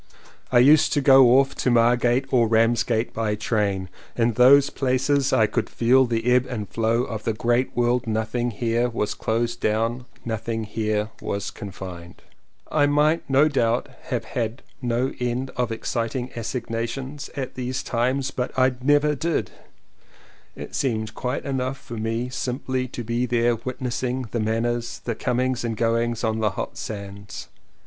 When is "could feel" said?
5.45-6.05